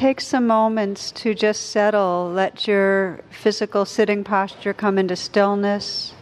take 0.00 0.18
some 0.22 0.46
moments 0.46 1.10
to 1.10 1.34
just 1.34 1.68
settle. 1.68 2.32
Let 2.32 2.66
your 2.66 3.20
physical 3.30 3.84
sitting 3.84 4.24
posture 4.24 4.72
come 4.72 4.96
into 4.96 5.14
stillness. 5.14 6.14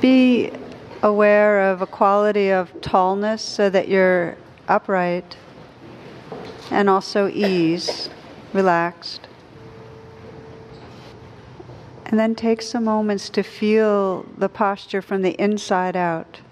Be 0.00 0.52
aware 1.02 1.72
of 1.72 1.82
a 1.82 1.86
quality 1.88 2.52
of 2.52 2.72
tallness 2.82 3.40
so 3.40 3.68
that 3.68 3.88
you're 3.88 4.36
upright 4.68 5.36
and 6.70 6.88
also 6.88 7.26
ease, 7.26 8.08
relaxed. 8.52 9.26
And 12.06 12.16
then 12.16 12.36
take 12.36 12.62
some 12.62 12.84
moments 12.84 13.28
to 13.30 13.42
feel 13.42 14.24
the 14.38 14.48
posture 14.48 15.02
from 15.02 15.22
the 15.22 15.32
inside 15.32 15.96
out 15.96 16.42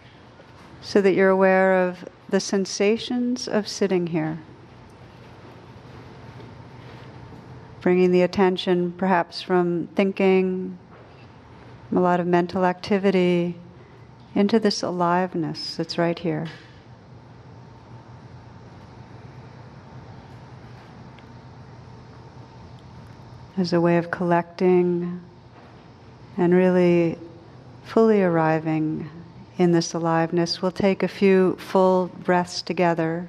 so 0.81 1.01
that 1.01 1.12
you're 1.12 1.29
aware 1.29 1.87
of 1.87 2.09
the 2.29 2.41
sensations 2.41 3.47
of 3.47 3.69
sitting 3.69 4.09
here. 4.09 4.41
Bringing 7.80 8.12
the 8.12 8.23
attention 8.23 8.93
perhaps 8.93 9.41
from 9.41 9.89
thinking, 9.95 10.79
a 11.95 11.98
lot 11.98 12.20
of 12.20 12.27
mental 12.27 12.65
activity, 12.65 13.56
into 14.34 14.61
this 14.61 14.83
aliveness 14.83 15.77
that's 15.77 15.97
right 15.98 16.19
here. 16.19 16.47
As 23.56 23.73
a 23.73 23.81
way 23.81 23.97
of 23.97 24.11
collecting 24.11 25.20
and 26.37 26.55
really 26.55 27.19
fully 27.84 28.23
arriving 28.23 29.11
in 29.59 29.73
this 29.73 29.92
aliveness, 29.92 30.62
we'll 30.62 30.70
take 30.70 31.03
a 31.03 31.09
few 31.09 31.56
full 31.56 32.09
breaths 32.09 32.62
together. 32.62 33.28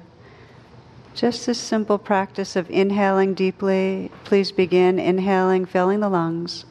Just 1.14 1.46
this 1.46 1.58
simple 1.58 1.98
practice 1.98 2.56
of 2.56 2.70
inhaling 2.70 3.34
deeply. 3.34 4.10
Please 4.24 4.50
begin 4.50 4.98
inhaling, 4.98 5.66
filling 5.66 6.00
the 6.00 6.08
lungs. 6.08 6.64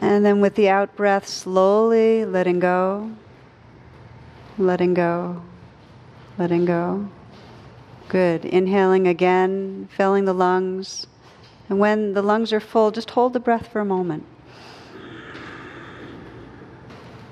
And 0.00 0.24
then 0.24 0.40
with 0.40 0.54
the 0.54 0.68
out 0.68 0.96
breath, 0.96 1.26
slowly 1.26 2.24
letting 2.24 2.60
go, 2.60 3.10
letting 4.56 4.94
go, 4.94 5.42
letting 6.38 6.64
go. 6.64 7.10
Good. 8.08 8.46
Inhaling 8.46 9.06
again, 9.06 9.88
filling 9.94 10.24
the 10.24 10.32
lungs. 10.32 11.06
And 11.68 11.78
when 11.78 12.14
the 12.14 12.22
lungs 12.22 12.54
are 12.54 12.60
full, 12.60 12.90
just 12.90 13.10
hold 13.10 13.34
the 13.34 13.40
breath 13.40 13.68
for 13.70 13.80
a 13.80 13.84
moment. 13.84 14.24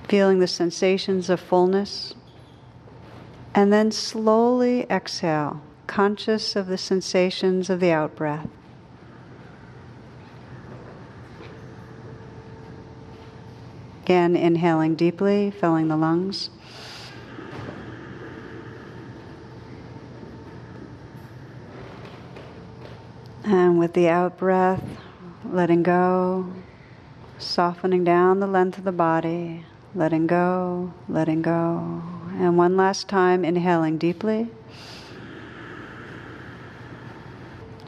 Feeling 0.07 0.39
the 0.41 0.47
sensations 0.47 1.31
of 1.31 1.41
fullness. 1.41 2.15
And 3.57 3.73
then 3.73 3.91
slowly 3.91 4.83
exhale, 4.91 5.63
conscious 5.87 6.57
of 6.57 6.67
the 6.67 6.77
sensations 6.77 7.71
of 7.71 7.81
the 7.81 7.91
out 7.91 8.15
breath. 8.15 8.51
Again, 14.03 14.37
inhaling 14.37 14.95
deeply, 14.95 15.51
filling 15.51 15.89
the 15.89 15.97
lungs. 15.97 16.51
And 23.43 23.79
with 23.79 23.95
the 23.95 24.11
out 24.11 24.37
breath, 24.37 24.85
letting 25.51 25.83
go, 25.83 26.53
softening 27.39 28.05
down 28.05 28.41
the 28.41 28.47
length 28.47 28.77
of 28.77 28.85
the 28.85 28.93
body, 28.93 29.65
letting 29.95 30.27
go, 30.27 30.93
letting 31.09 31.41
go. 31.41 32.16
And 32.39 32.59
one 32.59 32.77
last 32.77 33.09
time, 33.09 33.45
inhaling 33.45 33.97
deeply. 33.97 34.49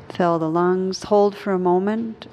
Fill 0.09 0.39
the 0.39 0.49
lungs, 0.49 1.05
hold 1.05 1.37
for 1.37 1.53
a 1.53 1.59
moment, 1.59 2.27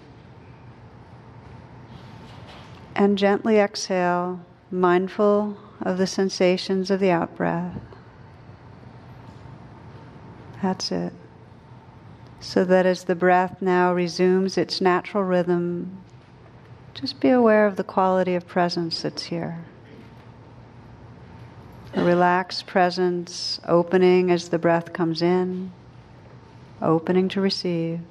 and 2.96 3.18
gently 3.18 3.60
exhale, 3.60 4.40
mindful 4.72 5.58
of 5.82 5.98
the 5.98 6.08
sensations 6.08 6.90
of 6.90 7.02
the 7.02 7.12
out 7.12 7.36
breath. 7.36 7.82
That's 10.62 10.92
it. 10.92 11.14
So 12.40 12.64
that 12.64 12.86
as 12.86 13.04
the 13.04 13.16
breath 13.16 13.62
now 13.62 13.94
resumes 13.94 14.58
its 14.58 14.80
natural 14.80 15.24
rhythm, 15.24 15.98
just 16.94 17.20
be 17.20 17.30
aware 17.30 17.68
of 17.68 17.76
the 17.76 17.84
quality 17.84 18.36
of 18.36 18.48
presence 18.48 19.02
that's 19.02 19.24
here. 19.24 19.66
A 21.96 22.04
relaxed 22.04 22.68
presence, 22.68 23.62
opening 23.66 24.30
as 24.30 24.50
the 24.50 24.60
breath 24.60 24.92
comes 24.92 25.22
in, 25.22 25.72
opening 26.82 27.30
to 27.30 27.40
receive, 27.40 28.02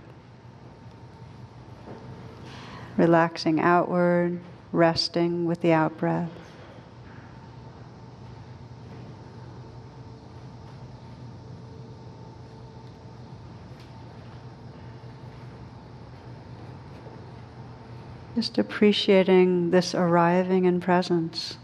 relaxing 2.96 3.60
outward, 3.60 4.40
resting 4.72 5.44
with 5.44 5.60
the 5.60 5.72
out 5.72 5.98
breath. 5.98 6.30
Just 18.34 18.56
appreciating 18.56 19.70
this 19.70 19.94
arriving 19.94 20.64
in 20.64 20.80
presence, 20.80 21.58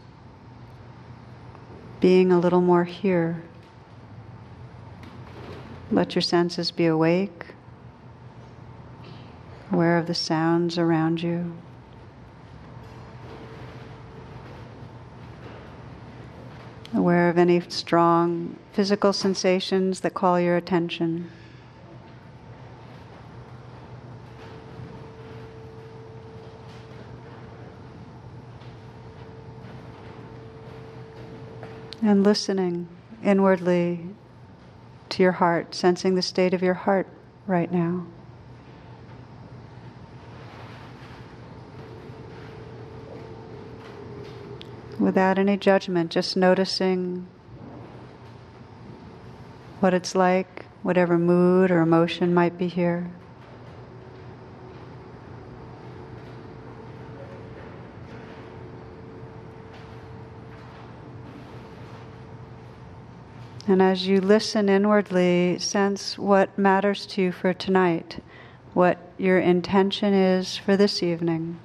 being 2.01 2.33
a 2.33 2.41
little 2.41 2.61
more 2.61 2.85
here. 2.85 3.43
Let 5.91 6.15
your 6.15 6.23
senses 6.23 6.71
be 6.71 6.87
awake, 6.87 7.47
aware 9.71 9.99
of 9.99 10.07
the 10.07 10.15
sounds 10.15 10.79
around 10.79 11.23
you. 11.23 11.53
aware 16.95 17.29
of 17.31 17.39
any 17.39 17.61
strong 17.69 18.57
physical 18.73 19.13
sensations 19.13 20.01
that 20.01 20.15
call 20.15 20.41
your 20.41 20.57
attention. 20.57 21.31
And 32.11 32.25
listening 32.25 32.89
inwardly 33.23 34.05
to 35.11 35.23
your 35.23 35.31
heart, 35.31 35.77
sensing 35.77 36.17
the 36.17 36.23
state 36.23 36.53
of 36.53 36.61
your 36.61 36.75
heart 36.75 37.07
right 37.47 37.71
now. 37.71 38.05
without 44.99 45.39
any 45.39 45.57
judgment, 45.57 46.11
just 46.11 46.37
noticing 46.37 47.29
what 49.79 49.95
it's 49.95 50.17
like, 50.17 50.67
whatever 50.83 51.17
mood 51.17 51.71
or 51.71 51.81
emotion 51.81 52.35
might 52.35 52.59
be 52.59 52.67
here. 52.67 53.09
And 63.67 63.83
as 63.83 64.07
you 64.07 64.21
listen 64.21 64.69
inwardly, 64.69 65.59
sense 65.59 66.19
what 66.19 66.59
matters 66.59 67.07
to 67.07 67.23
you 67.23 67.33
for 67.33 67.53
tonight, 67.53 68.23
what 68.75 68.99
your 69.19 69.39
intention 69.39 70.15
is 70.15 70.57
for 70.57 70.77
this 70.77 71.03
evening. 71.03 71.59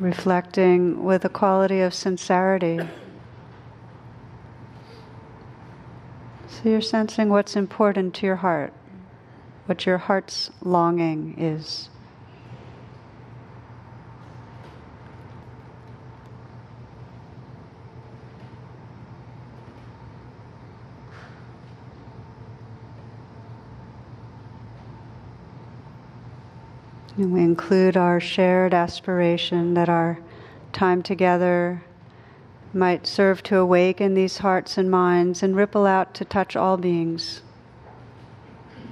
reflecting 0.00 1.04
with 1.04 1.24
a 1.24 1.28
quality 1.28 1.80
of 1.80 1.92
sincerity. 1.92 2.80
So 6.62 6.68
you're 6.68 6.82
sensing 6.82 7.30
what's 7.30 7.56
important 7.56 8.12
to 8.16 8.26
your 8.26 8.36
heart, 8.36 8.74
what 9.64 9.86
your 9.86 9.96
heart's 9.96 10.50
longing 10.60 11.34
is. 11.38 11.88
And 27.16 27.32
we 27.32 27.40
include 27.40 27.96
our 27.96 28.20
shared 28.20 28.74
aspiration 28.74 29.72
that 29.74 29.88
our 29.88 30.18
time 30.74 31.02
together 31.02 31.82
might 32.72 33.06
serve 33.06 33.42
to 33.42 33.56
awaken 33.56 34.14
these 34.14 34.38
hearts 34.38 34.78
and 34.78 34.90
minds 34.90 35.42
and 35.42 35.56
ripple 35.56 35.86
out 35.86 36.14
to 36.14 36.24
touch 36.24 36.54
all 36.54 36.76
beings 36.76 37.42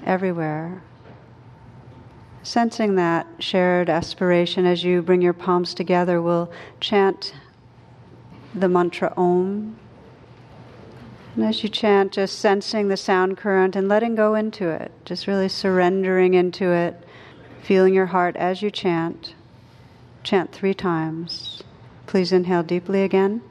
everywhere. 0.05 0.83
Sensing 2.43 2.95
that 2.95 3.27
shared 3.39 3.91
aspiration 3.91 4.65
as 4.65 4.83
you 4.83 5.03
bring 5.03 5.21
your 5.21 5.33
palms 5.33 5.75
together, 5.75 6.21
we'll 6.21 6.51
chant 6.81 7.35
the 8.55 8.69
mantra 8.69 9.13
Om. 9.17 9.77
And 11.37 11.45
as 11.45 11.63
you 11.63 11.69
chant, 11.69 12.13
just 12.13 12.39
sensing 12.39 12.89
the 12.89 12.97
sound 12.97 13.37
current 13.37 13.77
and 13.77 13.87
letting 13.87 14.15
go 14.15 14.35
into 14.35 14.69
it, 14.69 14.91
just 15.05 15.27
really 15.27 15.49
surrendering 15.49 16.35
into 16.35 16.73
it, 16.73 17.05
feeling 17.63 17.95
your 17.95 18.07
heart 18.07 18.35
as 18.37 18.63
you 18.63 18.71
chant. 18.71 19.35
Chant 20.25 20.51
three 20.51 20.75
times. 20.75 21.63
Please 22.07 22.33
inhale 22.33 22.63
deeply 22.63 23.03
again. 23.03 23.43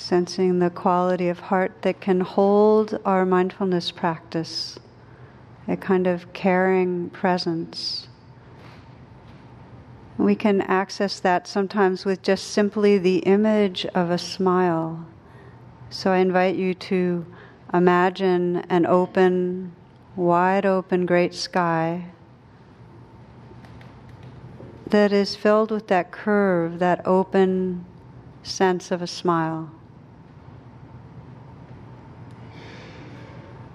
Sensing 0.00 0.58
the 0.58 0.70
quality 0.70 1.28
of 1.28 1.38
heart 1.38 1.82
that 1.82 2.00
can 2.00 2.20
hold 2.20 2.98
our 3.04 3.26
mindfulness 3.26 3.90
practice, 3.90 4.78
a 5.68 5.76
kind 5.76 6.06
of 6.06 6.32
caring 6.32 7.10
presence. 7.10 8.08
We 10.16 10.34
can 10.34 10.62
access 10.62 11.20
that 11.20 11.46
sometimes 11.46 12.04
with 12.04 12.22
just 12.22 12.48
simply 12.48 12.98
the 12.98 13.18
image 13.18 13.84
of 13.94 14.10
a 14.10 14.18
smile. 14.18 15.06
So 15.90 16.12
I 16.12 16.18
invite 16.18 16.56
you 16.56 16.74
to 16.74 17.26
imagine 17.72 18.64
an 18.70 18.86
open, 18.86 19.72
wide 20.16 20.64
open, 20.64 21.04
great 21.04 21.34
sky 21.34 22.06
that 24.88 25.12
is 25.12 25.36
filled 25.36 25.70
with 25.70 25.86
that 25.86 26.10
curve, 26.10 26.78
that 26.80 27.06
open 27.06 27.84
sense 28.42 28.90
of 28.90 29.02
a 29.02 29.06
smile. 29.06 29.70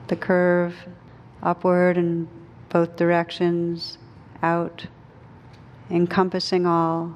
The 0.07 0.15
curve 0.15 0.75
upward 1.41 1.97
in 1.97 2.27
both 2.69 2.95
directions, 2.95 3.97
out, 4.41 4.87
encompassing 5.89 6.65
all. 6.65 7.15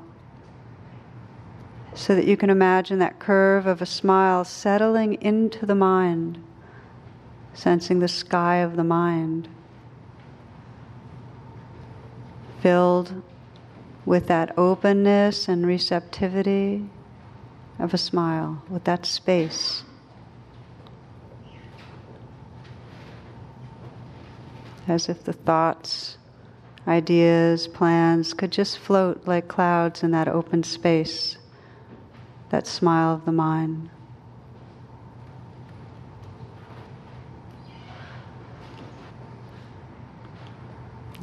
So 1.94 2.16
that 2.16 2.26
you 2.26 2.38
can 2.38 2.50
imagine 2.50 3.00
that 3.00 3.20
curve 3.20 3.66
of 3.66 3.82
a 3.82 3.86
smile 3.86 4.46
settling 4.46 5.16
into 5.22 5.66
the 5.66 5.76
mind, 5.76 6.42
sensing 7.54 8.00
the 8.00 8.08
sky 8.08 8.58
of 8.58 8.76
the 8.76 8.84
mind, 8.84 9.50
filled 12.62 13.22
with 14.06 14.28
that 14.28 14.58
openness 14.58 15.48
and 15.48 15.66
receptivity 15.66 16.90
of 17.80 17.94
a 17.94 17.98
smile, 17.98 18.62
with 18.70 18.84
that 18.84 19.06
space. 19.06 19.84
As 24.90 25.08
if 25.08 25.24
the 25.24 25.34
thoughts, 25.34 26.18
ideas, 26.88 27.68
plans 27.68 28.34
could 28.34 28.52
just 28.52 28.80
float 28.80 29.28
like 29.28 29.48
clouds 29.48 30.02
in 30.04 30.12
that 30.12 30.28
open 30.28 30.64
space, 30.64 31.38
that 32.50 32.66
smile 32.66 33.14
of 33.14 33.26
the 33.26 33.32
mind. 33.32 33.90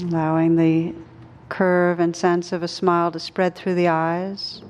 Allowing 0.00 0.56
the 0.56 0.94
curve 1.48 1.98
and 1.98 2.14
sense 2.14 2.52
of 2.52 2.62
a 2.62 2.68
smile 2.68 3.10
to 3.10 3.18
spread 3.18 3.54
through 3.54 3.74
the 3.74 3.88
eyes, 3.88 4.62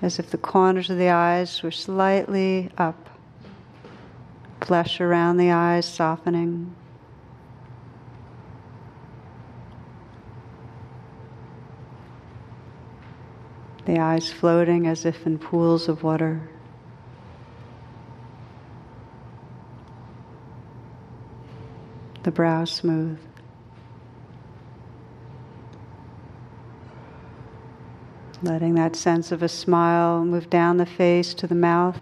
as 0.00 0.18
if 0.18 0.30
the 0.30 0.38
corners 0.38 0.90
of 0.90 0.98
the 0.98 1.10
eyes 1.10 1.62
were 1.62 1.70
slightly 1.70 2.70
up, 2.78 3.10
flesh 4.60 5.00
around 5.00 5.36
the 5.36 5.50
eyes 5.50 5.86
softening. 5.86 6.74
The 13.92 13.98
eyes 13.98 14.32
floating 14.32 14.86
as 14.86 15.04
if 15.04 15.26
in 15.26 15.38
pools 15.38 15.86
of 15.86 16.02
water. 16.02 16.48
The 22.22 22.30
brow 22.30 22.64
smooth. 22.64 23.18
Letting 28.42 28.76
that 28.76 28.96
sense 28.96 29.30
of 29.30 29.42
a 29.42 29.48
smile 29.48 30.24
move 30.24 30.48
down 30.48 30.78
the 30.78 30.86
face 30.86 31.34
to 31.34 31.46
the 31.46 31.54
mouth. 31.54 32.00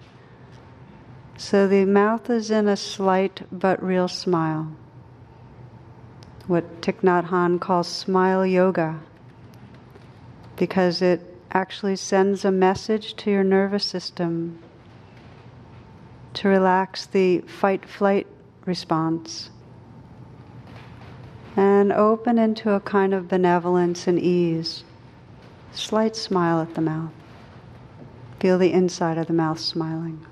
So 1.37 1.67
the 1.67 1.87
mouth 1.87 2.31
is 2.31 2.53
in 2.53 2.69
a 2.69 2.77
slight 2.77 3.43
but 3.51 3.83
real 3.83 4.07
smile. 4.07 4.71
What 6.47 6.83
Thich 6.83 7.01
Nhat 7.01 7.31
Hanh 7.31 7.61
calls 7.61 7.89
smile 7.89 8.47
yoga, 8.47 9.01
because 10.55 11.03
it 11.03 11.30
actually 11.53 11.97
sends 11.97 12.45
a 12.45 12.51
message 12.51 13.15
to 13.17 13.31
your 13.31 13.45
nervous 13.45 13.85
system 13.85 14.59
to 16.35 16.49
relax 16.49 17.07
the 17.07 17.41
fight 17.41 17.89
flight 17.89 18.27
response 18.65 19.51
and 21.57 21.93
open 21.93 22.39
into 22.39 22.73
a 22.73 22.81
kind 22.81 23.13
of 23.13 23.29
benevolence 23.29 24.07
and 24.07 24.19
ease. 24.19 24.85
Slight 25.73 26.17
smile 26.17 26.61
at 26.61 26.75
the 26.75 26.81
mouth. 26.81 27.13
Feel 28.39 28.59
the 28.59 28.73
inside 28.73 29.19
of 29.19 29.27
the 29.27 29.33
mouth 29.33 29.59
smiling. 29.59 30.25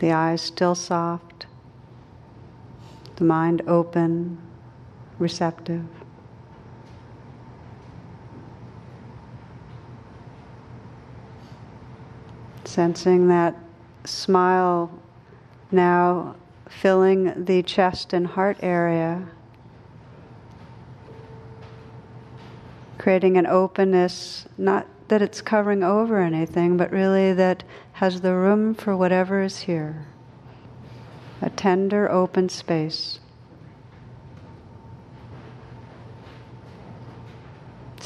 The 0.00 0.12
eyes 0.12 0.42
still 0.42 0.74
soft, 0.74 1.46
the 3.16 3.24
mind 3.24 3.62
open, 3.68 4.38
receptive. 5.18 5.86
Sensing 12.72 13.28
that 13.28 13.54
smile 14.06 14.90
now 15.70 16.36
filling 16.70 17.44
the 17.44 17.62
chest 17.62 18.14
and 18.14 18.26
heart 18.26 18.56
area, 18.62 19.28
creating 22.96 23.36
an 23.36 23.46
openness, 23.46 24.46
not 24.56 24.86
that 25.08 25.20
it's 25.20 25.42
covering 25.42 25.82
over 25.82 26.22
anything, 26.22 26.78
but 26.78 26.90
really 26.90 27.34
that 27.34 27.62
has 27.92 28.22
the 28.22 28.32
room 28.32 28.74
for 28.74 28.96
whatever 28.96 29.42
is 29.42 29.58
here. 29.58 30.06
A 31.42 31.50
tender, 31.50 32.10
open 32.10 32.48
space. 32.48 33.20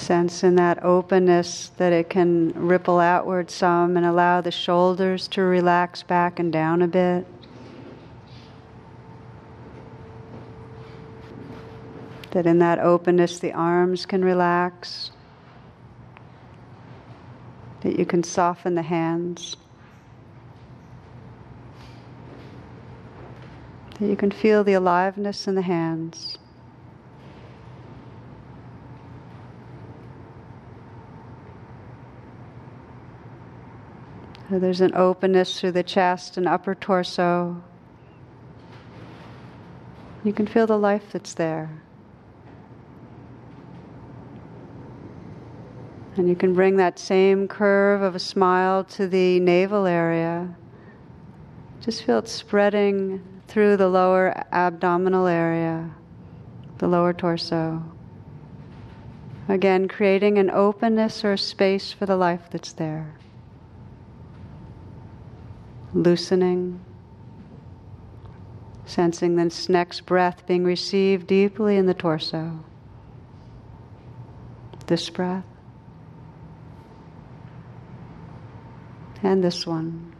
Sense 0.06 0.44
in 0.44 0.54
that 0.54 0.84
openness 0.84 1.72
that 1.78 1.92
it 1.92 2.08
can 2.08 2.52
ripple 2.54 3.00
outward 3.00 3.50
some 3.50 3.96
and 3.96 4.06
allow 4.06 4.40
the 4.40 4.52
shoulders 4.52 5.26
to 5.26 5.42
relax 5.42 6.04
back 6.04 6.38
and 6.38 6.52
down 6.52 6.80
a 6.80 6.86
bit. 6.86 7.26
That 12.30 12.46
in 12.46 12.60
that 12.60 12.78
openness 12.78 13.40
the 13.40 13.52
arms 13.52 14.06
can 14.06 14.25
relax, 14.25 15.10
that 17.80 17.98
you 17.98 18.06
can 18.06 18.22
soften 18.22 18.76
the 18.76 18.82
hands, 18.82 19.56
that 23.98 24.06
you 24.06 24.14
can 24.14 24.30
feel 24.30 24.62
the 24.62 24.75
aliveness 24.75 25.48
in 25.48 25.56
the 25.56 25.62
hands. 25.62 26.38
So 34.48 34.60
there's 34.60 34.80
an 34.80 34.94
openness 34.94 35.58
through 35.58 35.72
the 35.72 35.82
chest 35.82 36.36
and 36.36 36.46
upper 36.46 36.76
torso. 36.76 37.60
You 40.22 40.32
can 40.32 40.46
feel 40.46 40.68
the 40.68 40.78
life 40.78 41.10
that's 41.10 41.34
there. 41.34 41.82
And 46.16 46.28
you 46.28 46.36
can 46.36 46.54
bring 46.54 46.76
that 46.76 46.98
same 46.98 47.48
curve 47.48 48.02
of 48.02 48.14
a 48.14 48.20
smile 48.20 48.84
to 48.84 49.08
the 49.08 49.40
navel 49.40 49.84
area. 49.84 50.54
Just 51.80 52.04
feel 52.04 52.18
it 52.18 52.28
spreading 52.28 53.20
through 53.48 53.76
the 53.76 53.88
lower 53.88 54.44
abdominal 54.52 55.26
area, 55.26 55.90
the 56.78 56.86
lower 56.86 57.12
torso. 57.12 57.82
Again, 59.48 59.88
creating 59.88 60.38
an 60.38 60.50
openness 60.50 61.24
or 61.24 61.36
space 61.36 61.92
for 61.92 62.06
the 62.06 62.16
life 62.16 62.48
that's 62.50 62.72
there 62.72 63.12
loosening, 65.94 66.80
sensing 68.84 69.36
this 69.36 69.68
next 69.68 70.06
breath 70.06 70.46
being 70.46 70.64
received 70.64 71.26
deeply 71.26 71.76
in 71.76 71.86
the 71.86 71.94
torso. 71.94 72.64
This 74.86 75.10
breath. 75.10 75.44
And 79.22 79.42
this 79.42 79.66
one. 79.66 80.14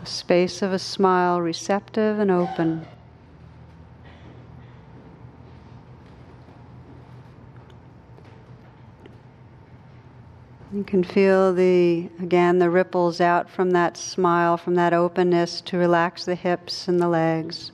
A 0.00 0.06
space 0.06 0.62
of 0.62 0.72
a 0.72 0.78
smile, 0.78 1.40
receptive 1.40 2.18
and 2.18 2.30
open. 2.30 2.86
You 10.82 10.86
can 10.86 11.04
feel 11.04 11.54
the, 11.54 12.08
again, 12.20 12.58
the 12.58 12.68
ripples 12.68 13.20
out 13.20 13.48
from 13.48 13.70
that 13.70 13.96
smile, 13.96 14.56
from 14.56 14.74
that 14.74 14.92
openness 14.92 15.60
to 15.60 15.78
relax 15.78 16.24
the 16.24 16.34
hips 16.34 16.88
and 16.88 16.98
the 17.00 17.06
legs. 17.06 17.70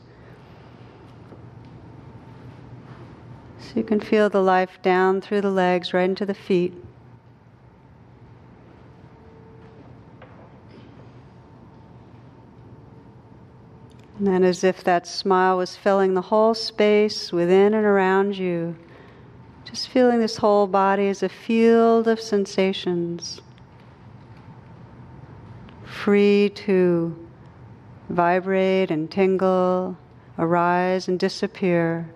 So 3.61 3.77
you 3.77 3.83
can 3.83 3.99
feel 3.99 4.29
the 4.29 4.43
life 4.43 4.83
down 4.83 5.23
through 5.23 5.41
the 5.41 5.51
legs, 5.51 5.95
right 5.95 6.07
into 6.07 6.27
the 6.27 6.35
feet. 6.35 6.75
And 14.19 14.27
then, 14.27 14.45
as 14.45 14.63
if 14.63 14.85
that 14.85 15.07
smile 15.07 15.57
was 15.57 15.77
filling 15.77 16.13
the 16.13 16.21
whole 16.21 16.53
space 16.53 17.33
within 17.33 17.73
and 17.73 17.87
around 17.87 18.37
you. 18.37 18.77
Just 19.69 19.89
feeling 19.89 20.19
this 20.19 20.39
whole 20.39 20.67
body 20.67 21.09
as 21.09 21.23
a 21.23 21.29
field 21.29 22.09
of 22.09 22.21
sensations, 22.21 23.43
free 25.85 26.51
to 26.55 27.15
vibrate 28.09 28.91
and 28.91 29.11
tingle, 29.11 29.99
arise 30.39 31.07
and 31.07 31.19
disappear 31.19 32.09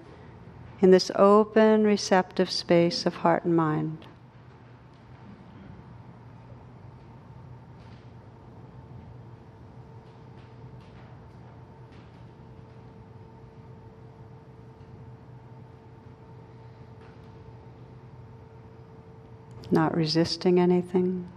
in 0.80 0.92
this 0.92 1.10
open, 1.14 1.84
receptive 1.84 2.50
space 2.50 3.04
of 3.04 3.16
heart 3.16 3.44
and 3.44 3.54
mind. 3.54 4.06
Not 19.82 19.96
resisting 19.96 20.60
anything, 20.60 21.28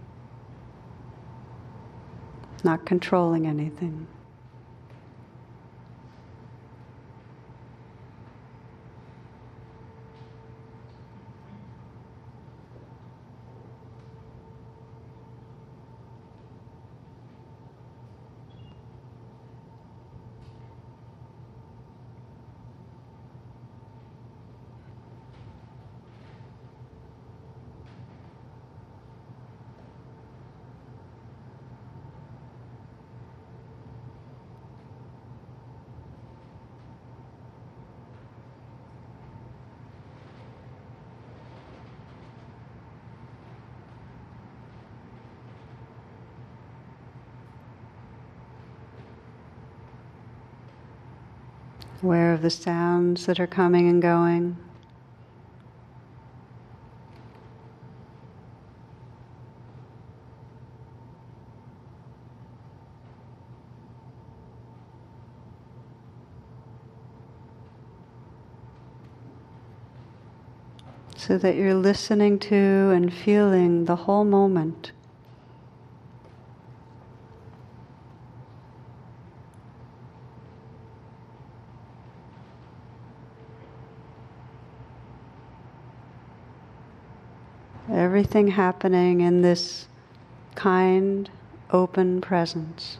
not 2.62 2.86
controlling 2.86 3.44
anything. 3.44 4.06
Aware 52.02 52.32
of 52.32 52.42
the 52.42 52.50
sounds 52.50 53.26
that 53.26 53.40
are 53.40 53.46
coming 53.46 53.88
and 53.88 54.02
going. 54.02 54.56
So 71.16 71.38
that 71.38 71.56
you're 71.56 71.74
listening 71.74 72.38
to 72.40 72.54
and 72.54 73.12
feeling 73.12 73.86
the 73.86 73.96
whole 73.96 74.24
moment. 74.24 74.92
Everything 88.16 88.48
happening 88.48 89.20
in 89.20 89.42
this 89.42 89.88
kind, 90.54 91.28
open 91.70 92.18
presence. 92.18 92.96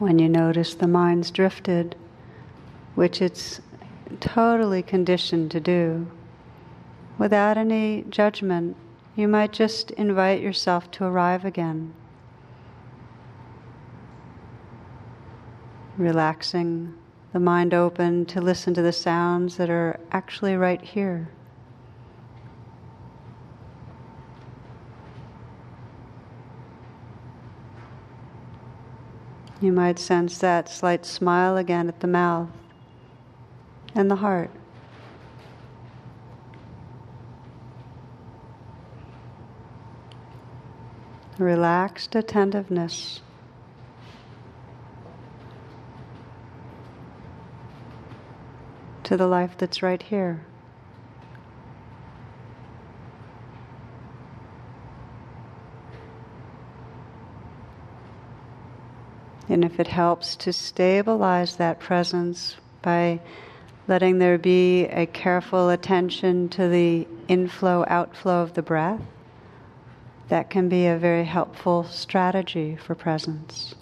When 0.00 0.18
you 0.18 0.30
notice 0.30 0.72
the 0.72 0.86
mind's 0.86 1.30
drifted, 1.30 1.94
which 2.94 3.20
it's 3.20 3.60
totally 4.18 4.82
conditioned 4.82 5.50
to 5.50 5.60
do, 5.60 6.10
without 7.18 7.58
any 7.58 8.06
judgment, 8.08 8.78
you 9.14 9.28
might 9.28 9.52
just 9.52 9.90
invite 9.90 10.40
yourself 10.40 10.90
to 10.92 11.04
arrive 11.04 11.44
again. 11.44 11.92
Relaxing 15.98 16.94
the 17.34 17.38
mind 17.38 17.74
open 17.74 18.24
to 18.24 18.40
listen 18.40 18.72
to 18.72 18.82
the 18.82 18.94
sounds 18.94 19.58
that 19.58 19.68
are 19.68 20.00
actually 20.12 20.56
right 20.56 20.80
here. 20.80 21.28
You 29.60 29.72
might 29.72 29.98
sense 29.98 30.38
that 30.38 30.70
slight 30.70 31.04
smile 31.04 31.58
again 31.58 31.88
at 31.88 32.00
the 32.00 32.06
mouth 32.06 32.48
and 33.94 34.10
the 34.10 34.16
heart. 34.16 34.50
Relaxed 41.38 42.14
attentiveness. 42.14 43.20
To 49.04 49.16
the 49.16 49.26
life 49.26 49.58
that's 49.58 49.82
right 49.82 50.02
here. 50.02 50.46
And 59.60 59.70
if 59.70 59.78
it 59.78 59.88
helps 59.88 60.36
to 60.36 60.54
stabilize 60.54 61.56
that 61.56 61.80
presence 61.80 62.56
by 62.80 63.20
letting 63.88 64.18
there 64.18 64.38
be 64.38 64.86
a 64.86 65.04
careful 65.04 65.68
attention 65.68 66.48
to 66.48 66.66
the 66.66 67.06
inflow 67.28 67.84
outflow 67.86 68.40
of 68.40 68.54
the 68.54 68.62
breath, 68.62 69.02
that 70.30 70.48
can 70.48 70.70
be 70.70 70.86
a 70.86 70.96
very 70.96 71.26
helpful 71.26 71.84
strategy 71.84 72.74
for 72.74 72.94
presence. 72.94 73.74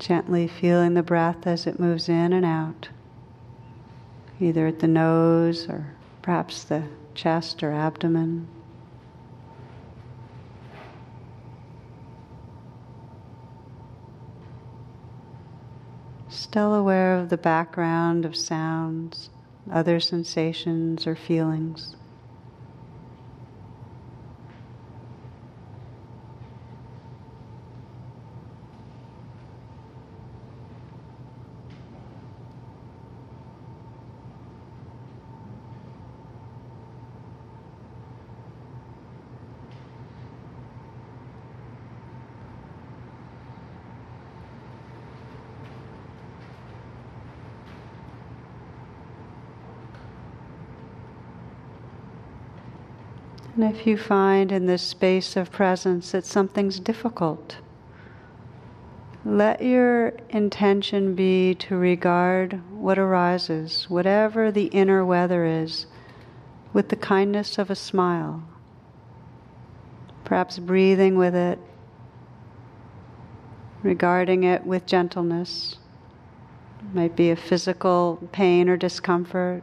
Gently 0.00 0.48
feeling 0.48 0.94
the 0.94 1.04
breath 1.04 1.46
as 1.46 1.68
it 1.68 1.78
moves 1.78 2.08
in 2.08 2.32
and 2.32 2.44
out, 2.44 2.88
either 4.40 4.66
at 4.66 4.80
the 4.80 4.88
nose 4.88 5.68
or 5.68 5.86
perhaps 6.20 6.64
the 6.64 6.82
chest 7.14 7.62
or 7.62 7.70
abdomen. 7.70 8.48
Still 16.52 16.74
aware 16.74 17.16
of 17.16 17.30
the 17.30 17.36
background 17.38 18.26
of 18.26 18.36
sounds, 18.36 19.30
other 19.72 19.98
sensations 19.98 21.06
or 21.06 21.16
feelings. 21.16 21.96
And 53.54 53.64
if 53.64 53.86
you 53.86 53.98
find 53.98 54.50
in 54.50 54.66
this 54.66 54.82
space 54.82 55.36
of 55.36 55.52
presence 55.52 56.12
that 56.12 56.24
something's 56.24 56.80
difficult, 56.80 57.58
let 59.24 59.62
your 59.62 60.14
intention 60.30 61.14
be 61.14 61.54
to 61.56 61.76
regard 61.76 62.60
what 62.72 62.98
arises, 62.98 63.90
whatever 63.90 64.50
the 64.50 64.66
inner 64.66 65.04
weather 65.04 65.44
is, 65.44 65.86
with 66.72 66.88
the 66.88 66.96
kindness 66.96 67.58
of 67.58 67.70
a 67.70 67.76
smile. 67.76 68.42
Perhaps 70.24 70.58
breathing 70.58 71.16
with 71.16 71.34
it, 71.34 71.58
regarding 73.82 74.44
it 74.44 74.64
with 74.64 74.86
gentleness. 74.86 75.76
It 76.80 76.94
might 76.94 77.16
be 77.16 77.30
a 77.30 77.36
physical 77.36 78.18
pain 78.32 78.68
or 78.68 78.78
discomfort, 78.78 79.62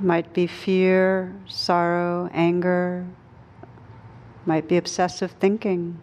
might 0.00 0.32
be 0.32 0.46
fear, 0.46 1.34
sorrow, 1.46 2.30
anger, 2.32 3.06
might 4.46 4.68
be 4.68 4.76
obsessive 4.76 5.32
thinking. 5.32 5.98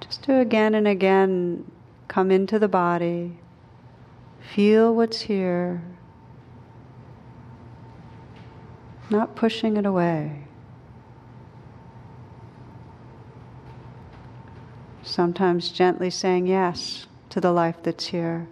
Just 0.00 0.22
to 0.24 0.38
again 0.38 0.74
and 0.74 0.86
again 0.86 1.70
come 2.08 2.30
into 2.30 2.58
the 2.58 2.68
body, 2.68 3.38
feel 4.40 4.94
what's 4.94 5.22
here, 5.22 5.82
not 9.10 9.34
pushing 9.34 9.76
it 9.76 9.86
away. 9.86 10.44
Sometimes 15.02 15.70
gently 15.70 16.10
saying 16.10 16.46
yes 16.46 17.06
to 17.30 17.40
the 17.40 17.52
life 17.52 17.76
that's 17.82 18.06
here. 18.06 18.48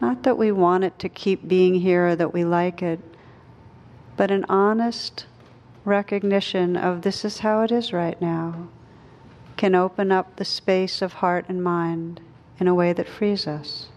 Not 0.00 0.22
that 0.22 0.38
we 0.38 0.52
want 0.52 0.84
it 0.84 0.98
to 1.00 1.08
keep 1.08 1.48
being 1.48 1.74
here 1.74 2.08
or 2.08 2.16
that 2.16 2.32
we 2.32 2.44
like 2.44 2.82
it, 2.82 3.00
but 4.16 4.30
an 4.30 4.44
honest 4.48 5.26
recognition 5.84 6.76
of 6.76 7.02
this 7.02 7.24
is 7.24 7.38
how 7.40 7.62
it 7.62 7.72
is 7.72 7.92
right 7.92 8.20
now 8.20 8.68
can 9.56 9.74
open 9.74 10.12
up 10.12 10.36
the 10.36 10.44
space 10.44 11.02
of 11.02 11.14
heart 11.14 11.44
and 11.48 11.62
mind 11.62 12.20
in 12.60 12.68
a 12.68 12.74
way 12.74 12.92
that 12.92 13.08
frees 13.08 13.46
us. 13.46 13.88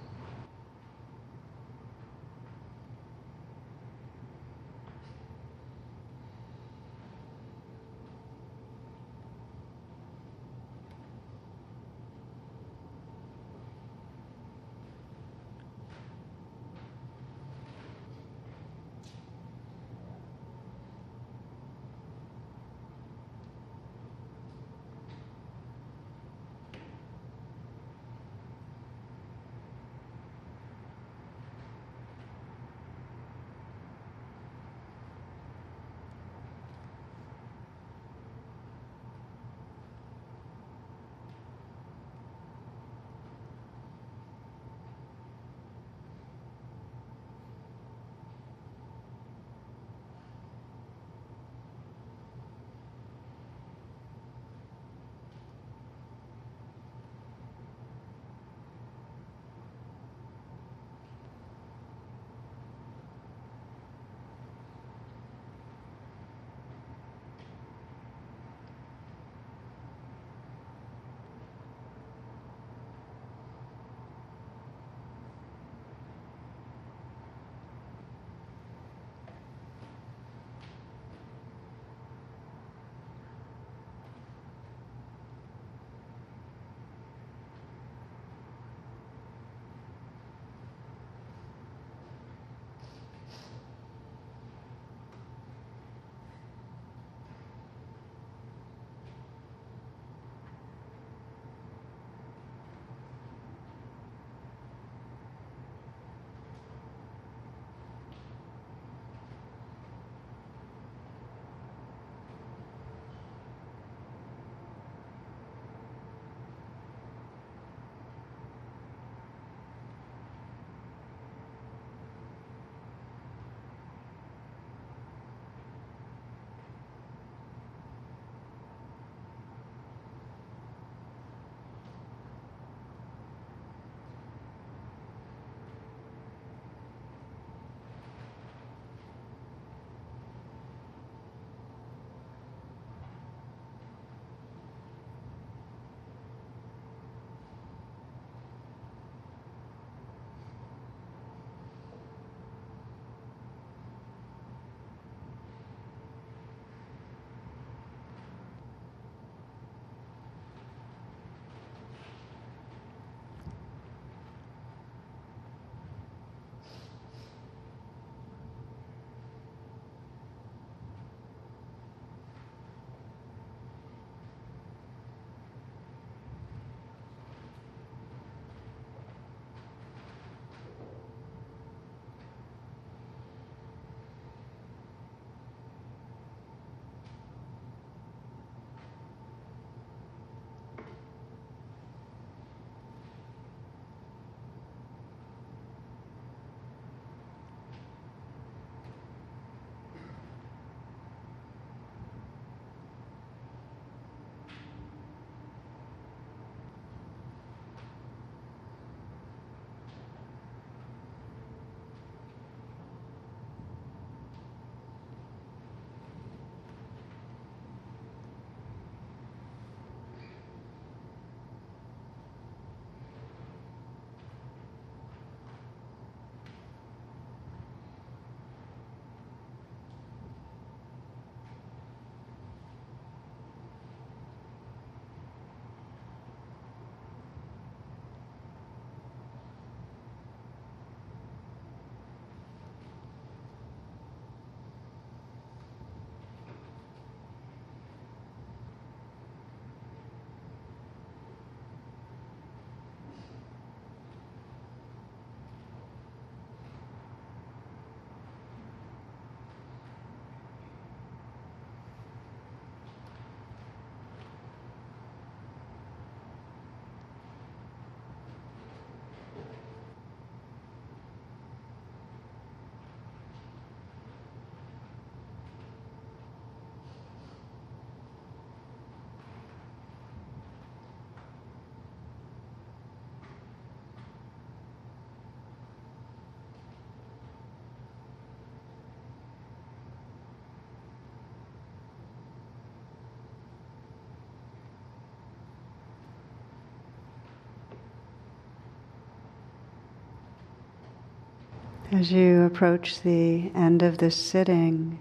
As 301.91 302.09
you 302.09 302.43
approach 302.43 303.01
the 303.01 303.51
end 303.53 303.83
of 303.83 303.97
this 303.97 304.15
sitting, 304.15 304.97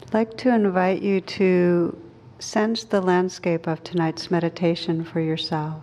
I'd 0.00 0.14
like 0.14 0.38
to 0.38 0.54
invite 0.54 1.02
you 1.02 1.20
to 1.20 2.00
sense 2.38 2.82
the 2.84 3.02
landscape 3.02 3.66
of 3.66 3.84
tonight's 3.84 4.30
meditation 4.30 5.04
for 5.04 5.20
yourself. 5.20 5.82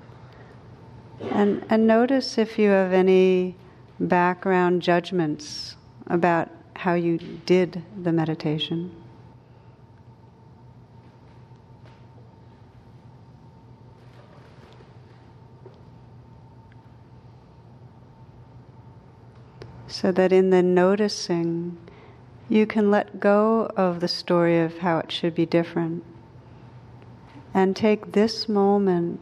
And, 1.29 1.63
and 1.69 1.85
notice 1.85 2.39
if 2.39 2.57
you 2.57 2.69
have 2.69 2.91
any 2.91 3.55
background 3.99 4.81
judgments 4.81 5.75
about 6.07 6.49
how 6.75 6.95
you 6.95 7.19
did 7.45 7.83
the 8.01 8.11
meditation. 8.11 9.00
So 20.01 20.11
that 20.13 20.31
in 20.33 20.49
the 20.49 20.63
noticing, 20.63 21.77
you 22.49 22.65
can 22.65 22.89
let 22.89 23.19
go 23.19 23.71
of 23.77 23.99
the 23.99 24.07
story 24.07 24.59
of 24.59 24.79
how 24.79 24.97
it 24.97 25.11
should 25.11 25.35
be 25.35 25.45
different 25.45 26.03
and 27.53 27.75
take 27.75 28.13
this 28.13 28.49
moment 28.49 29.19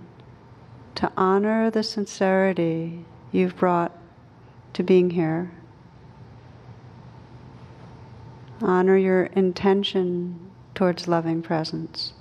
to 0.96 1.12
honor 1.18 1.70
the 1.70 1.84
sincerity 1.84 3.04
you've 3.34 3.58
brought 3.58 3.92
to 4.72 4.82
being 4.82 5.10
here. 5.10 5.52
Honor 8.62 8.96
your 8.96 9.24
intention 9.26 10.50
towards 10.76 11.10
loving 11.10 11.42
presence. 11.42 12.14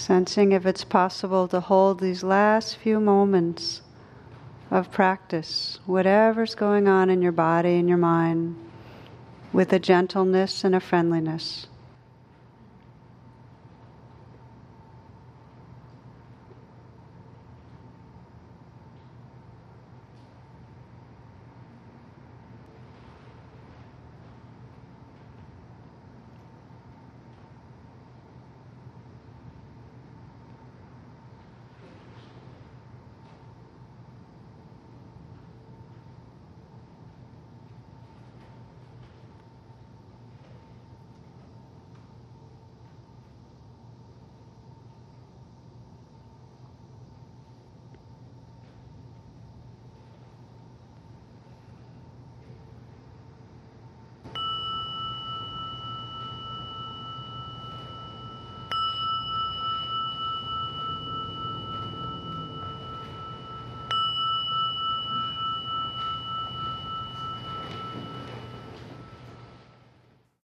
Sensing 0.00 0.52
if 0.52 0.64
it's 0.64 0.82
possible 0.82 1.46
to 1.48 1.60
hold 1.60 2.00
these 2.00 2.22
last 2.22 2.74
few 2.78 2.98
moments 2.98 3.82
of 4.70 4.90
practice, 4.90 5.78
whatever's 5.84 6.54
going 6.54 6.88
on 6.88 7.10
in 7.10 7.20
your 7.20 7.32
body 7.32 7.76
and 7.76 7.86
your 7.86 7.98
mind, 7.98 8.56
with 9.52 9.74
a 9.74 9.78
gentleness 9.78 10.64
and 10.64 10.74
a 10.74 10.80
friendliness. 10.80 11.66